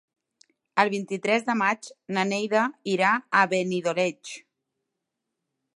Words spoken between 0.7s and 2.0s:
El vint-i-tres de maig